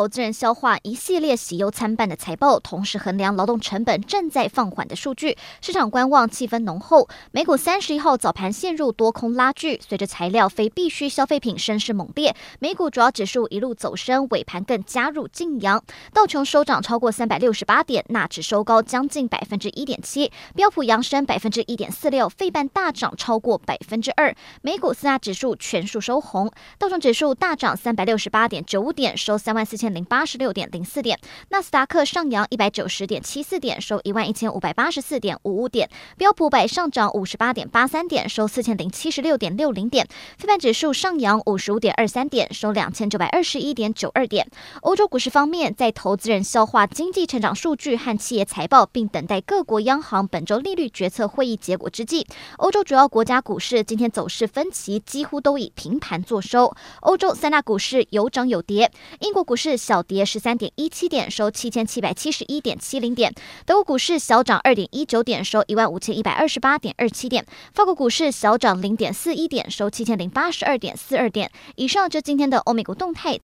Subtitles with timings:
[0.00, 7.06] 投资人消化一系列喜忧参半的财报，同时衡量劳动成本正在放缓的数据，市场观望气氛浓厚。
[7.32, 15.84] 美股三十一号早盘陷入多空拉锯，随着材料非必需消费品升势猛烈，美股主要指数一路走升，尾盘更加入劲扬。
[16.14, 24.34] 道琼收涨超过三百六十八点，纳指收高将近百分之一点七，标普扬升百分之一点四六，费半大涨超过百分之二。
[24.62, 29.76] 美股四大指数全数收红，道琼指数大涨三百六十八点九五点，收三万四。
[29.80, 31.18] 千零八十六点零四点，
[31.48, 40.06] 纳斯达克上扬一百九十点七四点，收一万一千五百八十四点五五点，标普百上涨五十八点八三点，收四千零七十六点六零点，
[40.38, 44.48] 非半指数上扬五十五点二三点，收两千九百二十一点九二点。
[44.82, 52.26] 欧洲股市方面，在投资人消化经济成长数据和企业财报，并等待各国央行本周利率决策会议结果之际，
[52.58, 56.74] 欧洲主要国家股市今天走势分歧，几乎都以平盘作收。
[57.00, 63.32] 欧洲三大股市有涨有跌，英国股市小跌十三点一七点，收七千七百七十一点七零点。
[63.64, 67.46] 德国股市小涨二点一九点，收一万五千一百二十八点二七点。
[67.72, 71.50] 法国股市小涨零点四一点，收七千零八十二点四二点。
[71.76, 73.38] 以上就今天的欧美股动态。